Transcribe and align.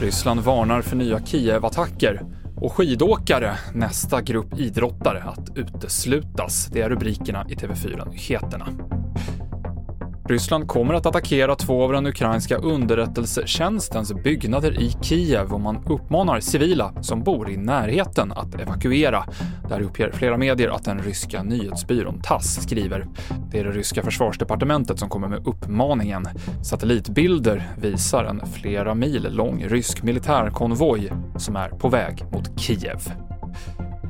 Ryssland 0.00 0.40
varnar 0.40 0.82
för 0.82 0.96
nya 0.96 1.20
Kiev-attacker 1.20 2.22
och 2.56 2.72
skidåkare, 2.72 3.58
nästa 3.74 4.22
grupp 4.22 4.58
idrottare 4.58 5.22
att 5.22 5.56
uteslutas. 5.56 6.66
Det 6.72 6.80
är 6.80 6.88
rubrikerna 6.88 7.46
i 7.48 7.54
TV4 7.54 8.10
Nyheterna. 8.10 8.68
Ryssland 10.24 10.68
kommer 10.68 10.94
att 10.94 11.06
attackera 11.06 11.54
två 11.54 11.84
av 11.84 11.92
den 11.92 12.06
ukrainska 12.06 12.56
underrättelsetjänstens 12.56 14.14
byggnader 14.14 14.80
i 14.80 14.96
Kiev 15.02 15.52
och 15.52 15.60
man 15.60 15.84
uppmanar 15.86 16.40
civila 16.40 17.02
som 17.02 17.22
bor 17.22 17.50
i 17.50 17.56
närheten 17.56 18.32
att 18.32 18.54
evakuera. 18.54 19.24
Där 19.68 19.80
uppger 19.80 20.12
flera 20.12 20.36
medier 20.36 20.68
att 20.68 20.84
den 20.84 20.98
ryska 20.98 21.42
nyhetsbyrån 21.42 22.20
TASS 22.22 22.62
skriver. 22.62 23.06
Det 23.50 23.60
är 23.60 23.64
det 23.64 23.70
ryska 23.70 24.02
försvarsdepartementet 24.02 24.98
som 24.98 25.08
kommer 25.08 25.28
med 25.28 25.46
uppmaningen. 25.46 26.28
Satellitbilder 26.64 27.68
visar 27.80 28.24
en 28.24 28.46
flera 28.46 28.94
mil 28.94 29.28
lång 29.30 29.64
rysk 29.64 30.02
militärkonvoj 30.02 31.12
som 31.36 31.56
är 31.56 31.68
på 31.68 31.88
väg 31.88 32.24
mot 32.32 32.60
Kiev. 32.60 33.12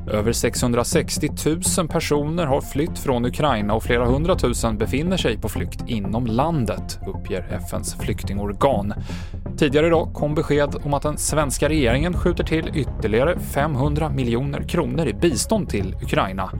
Över 0.07 0.31
660 0.31 1.29
000 1.77 1.87
personer 1.87 2.45
har 2.45 2.61
flytt 2.61 2.99
från 2.99 3.25
Ukraina 3.25 3.73
och 3.73 3.83
flera 3.83 4.05
hundratusen 4.05 4.77
befinner 4.77 5.17
sig 5.17 5.37
på 5.37 5.49
flykt 5.49 5.83
inom 5.87 6.25
landet, 6.25 6.99
uppger 7.07 7.47
FNs 7.51 7.95
flyktingorgan. 7.95 8.93
Tidigare 9.57 9.87
idag 9.87 10.13
kom 10.13 10.35
besked 10.35 10.75
om 10.83 10.93
att 10.93 11.01
den 11.01 11.17
svenska 11.17 11.69
regeringen 11.69 12.13
skjuter 12.13 12.43
till 12.43 12.71
ytterligare 12.73 13.39
500 13.39 14.09
miljoner 14.09 14.61
kronor 14.61 15.07
i 15.07 15.13
bistånd 15.13 15.69
till 15.69 15.95
Ukraina. 16.03 16.51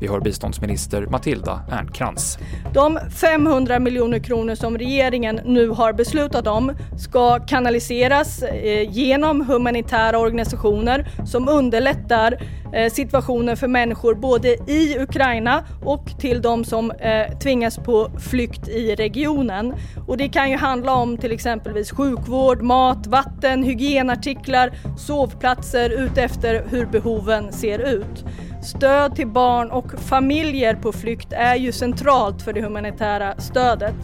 Vi 0.00 0.08
hör 0.08 0.20
biståndsminister 0.20 1.06
Matilda 1.06 1.60
Ernkrans. 1.70 2.38
De 2.74 2.98
500 3.10 3.78
miljoner 3.78 4.18
kronor 4.18 4.54
som 4.54 4.78
regeringen 4.78 5.40
nu 5.44 5.68
har 5.68 5.92
beslutat 5.92 6.46
om 6.46 6.72
ska 6.98 7.38
kanaliseras 7.38 8.42
eh, 8.42 8.90
genom 8.90 9.46
humanitära 9.46 10.18
organisationer 10.18 11.08
som 11.26 11.48
underlättar 11.48 12.38
eh, 12.72 12.92
situationen 12.92 13.56
för 13.56 13.68
människor 13.68 14.14
både 14.14 14.48
i 14.48 14.98
Ukraina 14.98 15.64
och 15.84 16.20
till 16.20 16.42
de 16.42 16.64
som 16.64 16.90
eh, 16.90 17.38
tvingas 17.38 17.76
på 17.76 18.10
flykt 18.18 18.68
i 18.68 18.94
regionen. 18.94 19.74
Och 20.06 20.16
det 20.16 20.28
kan 20.28 20.50
ju 20.50 20.56
handla 20.56 20.94
om 20.94 21.16
till 21.16 21.32
exempelvis 21.32 21.90
sjukvård, 21.90 22.62
mat, 22.62 23.06
vatten, 23.06 23.62
hygienartiklar, 23.62 24.72
sovplatser 24.98 25.90
utefter 25.90 26.64
hur 26.70 26.86
behoven 26.86 27.52
ser 27.52 27.78
ut. 27.78 28.24
Stöd 28.62 29.16
till 29.16 29.26
barn 29.26 29.70
och 29.70 29.92
familjer 30.00 30.74
på 30.74 30.92
flykt 30.92 31.32
är 31.32 31.56
ju 31.56 31.72
centralt 31.72 32.42
för 32.42 32.52
det 32.52 32.62
humanitära 32.62 33.40
stödet. 33.40 33.94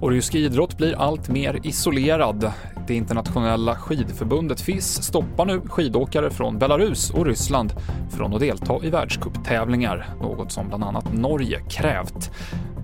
Och 0.00 0.10
rysk 0.10 0.34
idrott 0.34 0.76
blir 0.76 0.98
allt 0.98 1.28
mer 1.28 1.60
isolerad. 1.62 2.52
Det 2.86 2.94
internationella 2.94 3.74
skidförbundet 3.76 4.60
FIS 4.60 5.02
stoppar 5.02 5.46
nu 5.46 5.60
skidåkare 5.60 6.30
från 6.30 6.58
Belarus 6.58 7.10
och 7.10 7.26
Ryssland 7.26 7.72
från 8.10 8.34
att 8.34 8.40
delta 8.40 8.78
i 8.82 8.90
världscuptävlingar, 8.90 10.08
något 10.20 10.52
som 10.52 10.68
bland 10.68 10.84
annat 10.84 11.12
Norge 11.12 11.60
krävt. 11.68 12.30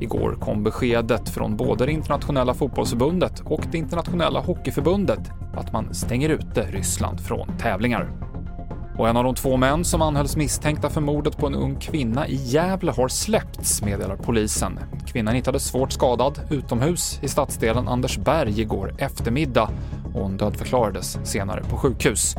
Igår 0.01 0.37
kom 0.41 0.63
beskedet 0.63 1.29
från 1.29 1.57
både 1.57 1.87
det 1.87 1.93
internationella 1.93 2.55
fotbollsförbundet 2.55 3.41
och 3.41 3.63
det 3.73 3.79
internationella 3.79 4.41
hockeyförbundet 4.41 5.31
att 5.57 5.73
man 5.73 5.95
stänger 5.95 6.29
ute 6.29 6.63
Ryssland 6.63 7.21
från 7.21 7.59
tävlingar. 7.59 8.32
Och 8.99 9.09
en 9.09 9.17
av 9.17 9.25
de 9.25 9.35
två 9.35 9.57
män 9.57 9.85
som 9.85 10.03
anhölls 10.03 10.37
misstänkta 10.37 10.91
för 10.91 11.01
mordet 11.01 11.37
på 11.37 11.47
en 11.47 11.55
ung 11.55 11.77
kvinna 11.77 12.29
i 12.29 12.35
Gävle 12.35 12.93
har 12.93 13.09
släppts, 13.09 13.83
meddelar 13.83 14.17
polisen. 14.17 14.79
Kvinnan 15.07 15.35
hittades 15.35 15.65
svårt 15.65 15.93
skadad 15.93 16.41
utomhus 16.51 17.19
i 17.23 17.29
stadsdelen 17.29 17.89
Andersberg 17.89 18.61
igår 18.61 18.95
eftermiddag 18.99 19.71
och 20.15 20.23
hon 20.23 20.37
dödförklarades 20.37 21.19
senare 21.25 21.63
på 21.71 21.77
sjukhus. 21.77 22.37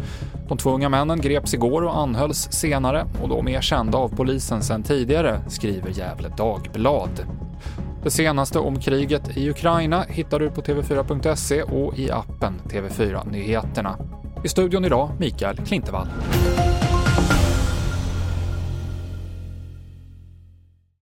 De 0.48 0.58
två 0.58 0.70
unga 0.70 0.90
männen 0.90 1.22
greps 1.22 1.54
igår 1.54 1.82
och 1.82 1.98
anhölls 1.98 2.52
senare 2.52 3.06
och 3.22 3.30
de 3.30 3.48
är 3.48 3.61
kända 3.61 3.98
av 3.98 4.10
polisen 4.10 4.61
sedan 4.61 4.83
tidigare, 4.83 5.42
skriver 5.48 5.89
Gävle 5.89 6.30
Dagblad. 6.38 7.26
Det 8.04 8.11
senaste 8.11 8.60
om 8.60 8.80
kriget 8.80 9.38
i 9.38 9.50
Ukraina 9.50 10.06
hittar 10.10 10.39
du 10.39 10.50
på 10.50 10.61
tv4.se 10.61 11.64
och 11.64 12.00
i 12.00 12.11
appen 12.11 12.61
TV4 12.70 13.32
Nyheterna. 13.32 13.98
I 14.43 14.49
studion 14.49 14.86
idag 14.86 15.11
Mikael 15.20 15.58
Klintevall. 15.58 16.08